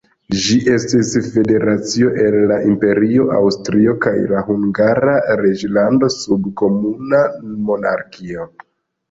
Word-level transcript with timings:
Ĝi 0.43 0.55
estis 0.75 1.09
federacio 1.33 2.09
el 2.23 2.37
la 2.51 2.57
imperio 2.69 3.27
Aŭstrio 3.41 3.93
kaj 4.07 4.15
la 4.33 4.41
Hungara 4.49 5.15
reĝlando 5.43 6.11
sub 6.17 6.51
komuna 6.65 7.23
monarko. 7.71 8.51